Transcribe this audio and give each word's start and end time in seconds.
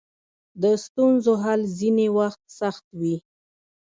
د 0.61 0.63
ستونزو 0.85 1.33
حل 1.43 1.61
ځینې 1.79 2.07
وخت 2.17 2.41
سخت 2.59 2.85
وي. 2.99 3.15